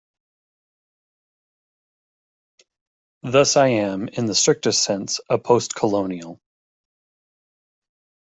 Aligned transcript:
Thus 3.21 3.55
I 3.55 3.67
am, 3.67 4.07
in 4.07 4.25
the 4.25 4.33
strictest 4.33 4.83
sense, 4.83 5.19
a 5.29 5.37
postcolonial. 5.37 6.39